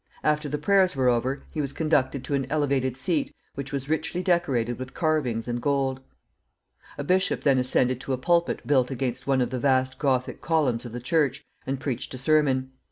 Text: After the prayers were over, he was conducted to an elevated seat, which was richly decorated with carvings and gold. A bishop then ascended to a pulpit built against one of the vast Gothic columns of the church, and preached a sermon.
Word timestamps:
After 0.23 0.49
the 0.49 0.57
prayers 0.57 0.95
were 0.95 1.09
over, 1.09 1.43
he 1.51 1.61
was 1.61 1.73
conducted 1.73 2.23
to 2.23 2.33
an 2.33 2.47
elevated 2.49 2.97
seat, 2.97 3.35
which 3.53 3.71
was 3.71 3.87
richly 3.87 4.23
decorated 4.23 4.79
with 4.79 4.95
carvings 4.95 5.47
and 5.47 5.61
gold. 5.61 5.99
A 6.97 7.03
bishop 7.03 7.41
then 7.41 7.59
ascended 7.59 8.01
to 8.01 8.13
a 8.13 8.17
pulpit 8.17 8.65
built 8.65 8.89
against 8.89 9.27
one 9.27 9.41
of 9.41 9.51
the 9.51 9.59
vast 9.59 9.99
Gothic 9.99 10.41
columns 10.41 10.85
of 10.85 10.91
the 10.91 10.99
church, 11.01 11.45
and 11.67 11.79
preached 11.79 12.11
a 12.15 12.17
sermon. 12.17 12.71